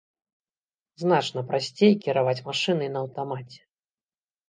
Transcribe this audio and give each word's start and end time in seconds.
Значна 1.03 1.39
прасцей 1.53 1.91
кіраваць 2.07 2.37
машынай 2.51 2.93
на 2.97 3.07
аўтамаце. 3.07 3.59